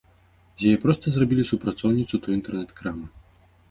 З 0.61 0.71
яе 0.71 0.77
проста 0.85 1.05
зрабілі 1.17 1.47
супрацоўніцу 1.53 2.15
той 2.27 2.31
інтэрнэт-крамы. 2.41 3.05